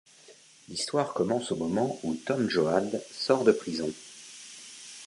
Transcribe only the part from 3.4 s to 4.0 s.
de prison.